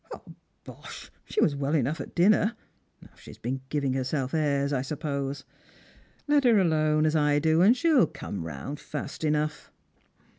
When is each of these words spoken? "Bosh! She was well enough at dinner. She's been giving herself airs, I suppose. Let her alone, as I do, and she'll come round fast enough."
"Bosh! 0.63 1.11
She 1.25 1.41
was 1.41 1.55
well 1.55 1.75
enough 1.75 2.01
at 2.01 2.15
dinner. 2.15 2.55
She's 3.17 3.37
been 3.37 3.61
giving 3.69 3.93
herself 3.93 4.33
airs, 4.33 4.73
I 4.73 4.81
suppose. 4.81 5.45
Let 6.27 6.43
her 6.43 6.57
alone, 6.57 7.05
as 7.05 7.15
I 7.15 7.37
do, 7.37 7.61
and 7.61 7.77
she'll 7.77 8.07
come 8.07 8.43
round 8.43 8.79
fast 8.79 9.23
enough." 9.23 9.71